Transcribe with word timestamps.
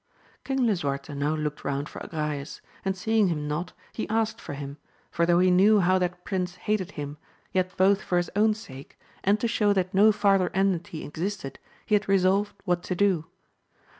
King 0.43 0.65
Lisuarte 0.65 1.13
now 1.13 1.35
looked 1.35 1.63
round 1.63 1.87
for 1.87 1.99
Agrayes, 1.99 2.59
and 2.83 2.97
seeing 2.97 3.27
him 3.27 3.47
not, 3.47 3.73
he 3.93 4.09
asked 4.09 4.41
for 4.41 4.53
him, 4.55 4.77
for 5.11 5.27
though 5.27 5.37
he 5.37 5.51
knew 5.51 5.79
how 5.79 5.99
that 5.99 6.25
prince 6.25 6.55
hated 6.55 6.93
him, 6.93 7.19
yet 7.51 7.77
both 7.77 8.01
for 8.01 8.17
his 8.17 8.31
own 8.35 8.55
sake^ 8.55 8.93
AMADIS 8.93 8.93
OF 8.93 8.95
GAUL. 8.95 9.03
239 9.23 9.23
and 9.25 9.39
to 9.41 9.47
show 9.47 9.73
that 9.73 9.93
no 9.93 10.11
farther 10.11 10.49
enmity 10.55 11.05
existed, 11.05 11.59
he 11.85 11.93
had 11.93 12.09
resolved 12.09 12.55
what 12.65 12.81
to 12.81 12.95
do. 12.95 13.25